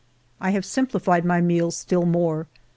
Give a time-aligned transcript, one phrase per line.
[0.39, 2.47] I have simplified my meals still more.